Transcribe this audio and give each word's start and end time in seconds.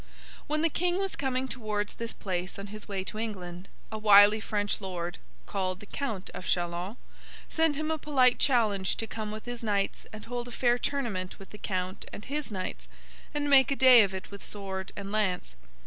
When 0.47 0.63
the 0.63 0.69
King 0.69 0.97
was 0.97 1.15
coming 1.15 1.47
towards 1.47 1.93
this 1.93 2.11
place 2.11 2.57
on 2.57 2.73
his 2.73 2.87
way 2.87 3.03
to 3.03 3.19
England, 3.19 3.67
a 3.91 3.99
wily 3.99 4.39
French 4.39 4.81
Lord, 4.81 5.19
called 5.45 5.79
the 5.79 5.85
Count 5.85 6.31
of 6.33 6.47
Châlons, 6.47 6.97
sent 7.49 7.75
him 7.75 7.91
a 7.91 7.99
polite 7.99 8.39
challenge 8.39 8.95
to 8.97 9.05
come 9.05 9.31
with 9.31 9.45
his 9.45 9.61
knights 9.61 10.07
and 10.11 10.25
hold 10.25 10.47
a 10.47 10.51
fair 10.51 10.79
tournament 10.79 11.37
with 11.37 11.51
the 11.51 11.59
Count 11.59 12.05
and 12.11 12.25
his 12.25 12.51
knights, 12.51 12.87
and 13.31 13.47
make 13.47 13.69
a 13.69 13.75
day 13.75 14.01
of 14.01 14.11
it 14.15 14.31
with 14.31 14.43
sword 14.43 14.91
and 14.95 15.11
lance. 15.11 15.53